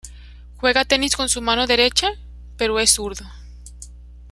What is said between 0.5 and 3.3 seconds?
Juega tenis con su mano derecha, pero es zurdo.